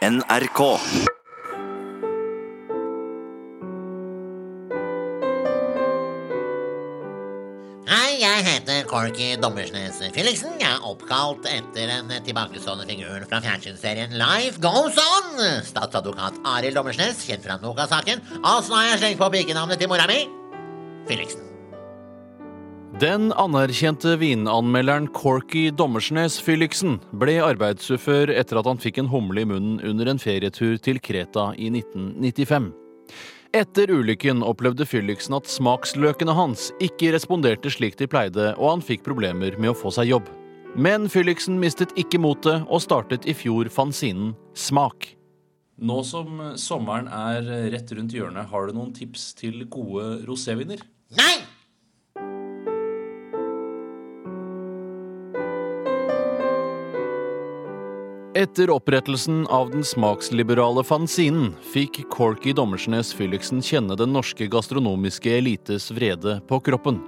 NRK. 0.00 0.60
Hei, 7.84 8.14
jeg 8.22 8.46
heter 8.46 8.86
Corky 8.88 9.34
Dommersnes 9.36 10.00
Felixen. 10.14 10.56
Jeg 10.56 10.70
er 10.70 10.86
oppkalt 10.88 11.44
etter 11.52 11.92
en 11.98 12.08
tilbakestående 12.24 12.88
figur 12.88 13.28
fra 13.28 13.42
fjernsynsserien 13.44 14.16
Life 14.16 14.56
Goes 14.64 14.96
On. 15.04 15.36
Statsadvokat 15.68 16.40
Arild 16.48 16.80
Dommersnes, 16.80 17.20
kjent 17.28 17.44
fra 17.44 17.60
Noka-saken. 17.60 18.24
Og 18.40 18.64
så 18.64 18.80
har 18.80 18.90
jeg 18.94 19.04
slengt 19.04 19.20
på 19.20 19.32
pikenavnet 19.36 19.84
til 19.84 19.92
mora 19.92 20.08
mi. 20.08 20.22
Felixen. 21.12 21.49
Den 22.98 23.32
anerkjente 23.32 24.16
vinanmelderen 24.18 25.06
Corky 25.14 25.70
Dommersnes 25.70 26.40
Fylliksen 26.42 26.96
ble 27.14 27.36
arbeidsufør 27.38 28.32
etter 28.34 28.58
at 28.58 28.66
han 28.66 28.80
fikk 28.82 28.98
en 28.98 29.10
humle 29.12 29.44
i 29.44 29.46
munnen 29.46 29.78
under 29.86 30.10
en 30.10 30.18
ferietur 30.18 30.74
til 30.82 30.98
Kreta 30.98 31.52
i 31.54 31.68
1995. 31.70 32.66
Etter 33.54 33.92
ulykken 33.94 34.42
opplevde 34.42 34.88
Fylliksen 34.90 35.36
at 35.38 35.46
smaksløkene 35.46 36.34
hans 36.34 36.72
ikke 36.82 37.12
responderte 37.14 37.70
slik 37.70 37.94
de 38.00 38.10
pleide, 38.10 38.50
og 38.58 38.74
han 38.74 38.82
fikk 38.82 39.06
problemer 39.06 39.54
med 39.54 39.70
å 39.70 39.78
få 39.78 39.94
seg 39.94 40.10
jobb. 40.10 40.26
Men 40.74 41.06
Fylliksen 41.10 41.62
mistet 41.62 41.94
ikke 41.98 42.18
motet 42.18 42.66
og 42.66 42.82
startet 42.82 43.26
i 43.30 43.36
fjor 43.38 43.70
fanzinen 43.70 44.34
Smak. 44.58 45.12
Nå 45.78 46.02
som 46.04 46.42
sommeren 46.58 47.06
er 47.06 47.70
rett 47.70 47.94
rundt 47.94 48.18
hjørnet, 48.18 48.50
har 48.50 48.66
du 48.66 48.74
noen 48.76 48.92
tips 48.98 49.30
til 49.38 49.62
gode 49.70 50.24
roséviner? 50.26 50.82
Nei! 51.16 51.38
Etter 58.34 58.70
opprettelsen 58.70 59.46
av 59.46 59.70
den 59.70 59.82
smaksliberale 59.84 60.84
fanzinen 60.86 61.48
fikk 61.72 61.96
Corky 62.14 62.52
Dommersnes 62.54 63.08
Fylliksen 63.14 63.58
kjenne 63.58 63.96
den 63.98 64.12
norske 64.14 64.46
gastronomiske 64.46 65.32
elites 65.34 65.88
vrede 65.90 66.36
på 66.46 66.60
kroppen. 66.62 67.00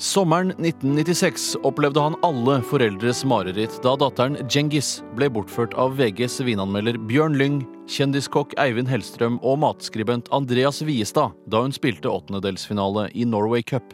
Sommeren 0.00 0.54
1996 0.56 1.44
opplevde 1.68 2.00
han 2.00 2.16
alle 2.24 2.56
foreldres 2.64 3.20
mareritt 3.28 3.76
da 3.84 3.92
datteren 4.00 4.38
Djengis 4.48 5.02
ble 5.12 5.28
bortført 5.28 5.76
av 5.76 5.92
VGs 6.00 6.38
vinanmelder 6.48 6.96
Bjørn 7.04 7.36
Lyng, 7.36 7.60
kjendiskokk 7.84 8.56
Eivind 8.64 8.88
Hellstrøm 8.88 9.36
og 9.44 9.60
matskribent 9.60 10.32
Andreas 10.32 10.80
Viestad 10.80 11.36
da 11.52 11.66
hun 11.66 11.76
spilte 11.76 12.08
åttendedelsfinale 12.08 13.10
i 13.12 13.28
Norway 13.28 13.60
Cup. 13.60 13.92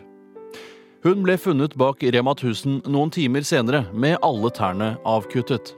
Hun 1.02 1.26
ble 1.26 1.34
funnet 1.42 1.74
bak 1.74 2.06
Rema 2.06 2.38
1000 2.38 2.86
noen 2.86 3.10
timer 3.10 3.42
senere 3.42 3.82
med 3.90 4.20
alle 4.22 4.54
tærne 4.54 4.94
avkuttet. 5.02 5.74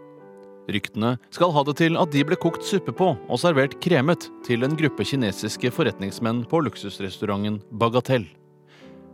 Ryktene 0.71 1.17
skal 1.35 1.51
ha 1.55 1.65
det 1.67 1.77
til 1.81 1.99
at 1.99 2.13
de 2.15 2.23
ble 2.27 2.39
kokt 2.39 2.63
suppe 2.67 2.95
på 2.95 3.13
og 3.17 3.41
servert 3.41 3.79
kremet 3.83 4.29
til 4.47 4.63
en 4.67 4.77
gruppe 4.79 5.07
kinesiske 5.09 5.73
forretningsmenn 5.75 6.45
på 6.47 6.63
luksusrestauranten 6.69 7.59
Bagatell. 7.81 8.29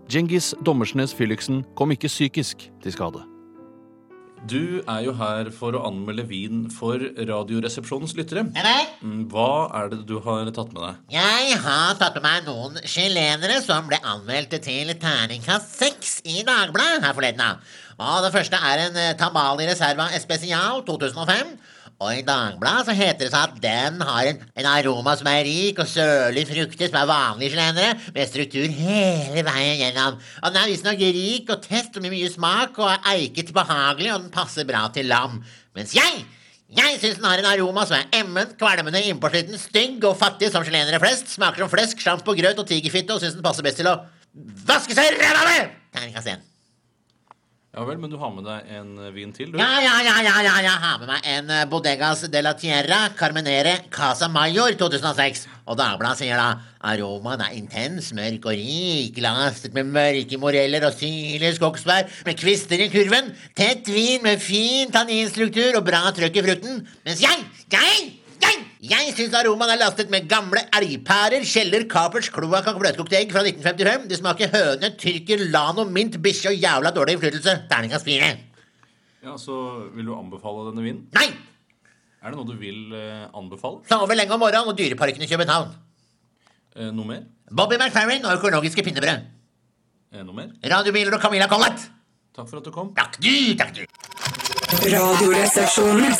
Djengis 0.08 0.54
Dommersnes 0.64 1.12
Fylliksen 1.16 1.64
kom 1.76 1.92
ikke 1.92 2.12
psykisk 2.12 2.68
til 2.84 2.94
skade. 2.94 3.24
Du 4.46 4.80
er 4.86 5.00
jo 5.02 5.12
her 5.18 5.48
for 5.54 5.74
å 5.74 5.80
anmelde 5.88 6.22
vin 6.28 6.66
for 6.70 7.02
Radioresepsjonens 7.02 8.14
lyttere. 8.16 8.44
Er 8.54 8.66
det? 8.68 8.84
Mm, 9.02 9.24
Hva 9.32 9.66
er 9.74 9.90
det 9.90 10.04
du 10.08 10.18
har 10.24 10.48
tatt 10.54 10.70
med 10.72 10.84
deg? 10.84 11.00
Jeg 11.16 11.58
har 11.64 11.98
tatt 11.98 12.14
med 12.16 12.24
meg 12.28 12.46
noen 12.46 12.78
chilenere 12.86 13.58
som 13.64 13.88
ble 13.90 13.98
anmeldt 13.98 14.54
til 14.64 14.94
terningkast 15.02 15.74
seks 15.80 16.14
i 16.24 16.44
Dagbladet 16.46 17.02
her 17.04 17.16
forleden. 17.18 17.58
Og 17.98 18.22
Det 18.24 18.32
første 18.36 18.60
er 18.62 18.84
en 18.86 19.00
eh, 19.02 19.16
Tamali 19.18 19.66
Reserva 19.66 20.06
Especial 20.14 20.84
2005. 20.86 21.56
Og 21.98 22.14
i 22.14 22.22
Dagbladet 22.22 22.86
så 22.86 22.94
heter 22.94 23.24
det 23.24 23.32
seg 23.32 23.40
at 23.48 23.54
den 23.62 24.02
har 24.06 24.28
en, 24.30 24.42
en 24.62 24.68
aroma 24.70 25.16
som 25.18 25.26
er 25.32 25.40
rik 25.48 25.80
og 25.82 25.88
sørlig 25.90 26.44
fruktig, 26.46 26.86
som 26.86 27.00
er 27.00 27.08
vanlige 27.10 27.56
slendere, 27.56 27.96
med 28.14 28.30
struktur 28.30 28.66
hele 28.70 29.42
veien 29.48 29.80
gjennom. 29.82 30.20
Og 30.42 30.52
Den 30.54 30.60
er 30.60 30.70
visstnok 30.70 31.02
rik 31.02 31.50
og 31.50 31.64
tett 31.64 31.98
med 31.98 32.14
mye 32.14 32.30
smak, 32.30 32.78
og 32.78 32.92
er 32.92 33.08
eiket 33.16 33.50
behagelig, 33.56 34.12
og 34.14 34.22
den 34.22 34.34
passer 34.34 34.68
bra 34.68 34.84
til 34.94 35.10
lam. 35.10 35.40
Mens 35.74 35.96
jeg 35.98 36.22
jeg 36.68 36.98
syns 37.00 37.16
den 37.16 37.24
har 37.24 37.40
en 37.40 37.48
aroma 37.48 37.86
som 37.88 37.96
er 37.96 38.18
emmen, 38.20 38.50
kvalmende, 38.60 39.00
innpåsliten, 39.08 39.56
stygg 39.56 40.04
og 40.04 40.18
fattig 40.20 40.50
som 40.52 40.66
chilenere 40.66 41.00
flest. 41.00 41.32
Smaker 41.32 41.64
som 41.64 41.72
flesk, 41.72 42.04
sjampo, 42.04 42.36
grøt 42.36 42.60
og 42.60 42.68
tigerfitte, 42.68 43.16
og 43.16 43.24
syns 43.24 43.38
den 43.38 43.46
passer 43.46 43.64
best 43.64 43.80
til 43.80 43.88
å 43.88 43.96
vaske 44.68 44.94
seg 44.98 45.16
ræva 45.16 45.48
med! 45.48 45.74
Terningkast 45.96 46.36
én. 46.36 46.47
Ja 47.78 47.84
vel, 47.86 47.98
men 48.02 48.10
du 48.10 48.16
har 48.18 48.32
med 48.34 48.42
deg 48.42 48.70
en 48.74 48.88
vin 49.14 49.30
til, 49.30 49.52
du? 49.54 49.58
Ja, 49.60 49.76
ja, 49.78 49.92
ja, 50.02 50.16
ja, 50.26 50.32
ja, 50.42 50.54
jeg 50.64 50.80
har 50.82 50.96
med 50.98 51.12
meg 51.12 51.28
en 51.30 51.52
eh, 51.54 51.66
Bodegas 51.70 52.24
de 52.26 52.40
la 52.42 52.50
Tierra 52.58 53.04
Carmenere 53.14 53.76
Casa 53.94 54.26
Mayor 54.26 54.74
2006. 54.80 55.44
Og 55.70 55.78
Dagbladet 55.78 56.24
sier 56.24 56.42
da 56.42 56.48
aromaen 56.90 57.44
er 57.46 57.54
intens, 57.54 58.10
mørk 58.18 58.50
og 58.50 58.58
rik, 58.58 59.22
lastet 59.22 59.78
med 59.78 59.94
mørke 59.94 60.42
moreller 60.42 60.88
og 60.88 60.98
syrlige 60.98 61.54
skogsbær, 61.60 62.10
med 62.26 62.42
kvister 62.42 62.82
i 62.82 62.90
kurven, 62.90 63.30
tett 63.54 63.86
vin 63.94 64.26
med 64.26 64.42
fin 64.42 64.90
tanninstruktur 64.90 65.78
og 65.78 65.86
bra 65.86 66.02
trøkk 66.18 66.42
i 66.42 66.48
frukten. 66.48 66.82
Mens 67.06 67.22
jeg, 67.22 67.46
jeg, 67.70 68.08
jeg, 68.78 69.10
syns 69.16 69.34
aromaen 69.34 69.72
er 69.74 69.80
lastet 69.80 70.10
med 70.12 70.28
gamle 70.30 70.60
elgpærer, 70.78 71.42
kjeller, 71.42 71.82
kapers, 71.90 72.28
kloakk 72.30 72.68
og 72.70 72.78
bløtkokte 72.78 73.16
egg 73.18 73.32
fra 73.34 73.42
1955. 73.42 74.04
Det 74.10 74.18
smaker 74.20 74.52
høne, 74.52 74.92
tyrker, 75.00 75.42
lano, 75.50 75.82
mint, 75.90 76.14
bikkje 76.22 76.52
og 76.52 76.62
jævla 76.62 76.92
dårlig 76.94 77.16
innflytelse. 77.16 77.56
Terningkast 77.70 78.06
fire. 78.06 78.28
Ja, 79.24 79.34
Så 79.36 79.56
vil 79.96 80.06
du 80.06 80.14
anbefale 80.14 80.68
denne 80.70 80.84
vinen? 80.84 81.02
Nei! 81.18 81.26
Er 82.22 82.30
det 82.30 82.38
noe 82.38 82.46
du 82.46 82.54
vil 82.58 82.94
eh, 82.94 83.26
anbefale? 83.34 83.82
Sove 83.90 84.14
lenge 84.14 84.34
om 84.34 84.40
morgenen 84.42 84.70
og 84.70 84.78
Dyreparken 84.78 85.22
i 85.26 85.30
København. 85.30 85.74
Eh, 86.76 86.90
noe 86.94 87.06
mer? 87.06 87.26
Bobby 87.50 87.78
McFerrin 87.78 88.26
og 88.26 88.38
økologiske 88.38 88.82
pinnebrød. 88.86 89.26
Eh, 90.14 90.22
noe 90.22 90.34
mer? 90.38 90.54
Radiobiler 90.74 91.18
og 91.18 91.22
Camilla 91.22 91.50
Collett. 91.50 91.88
Takk 92.34 92.46
for 92.46 92.62
at 92.62 92.66
du 92.66 92.70
kom. 92.74 92.94
Takk 92.94 93.18
du, 93.18 93.34
takk 93.58 93.74
du. 93.74 93.82
Radioresepsjonen. 94.86 96.14